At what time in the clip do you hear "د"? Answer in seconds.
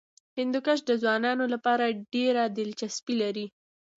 0.85-0.91